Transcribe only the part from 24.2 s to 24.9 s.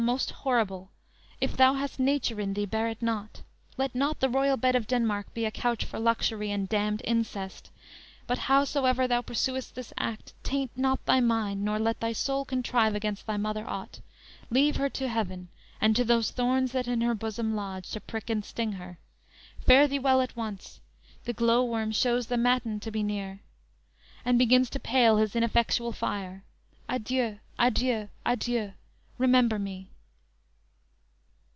And begins to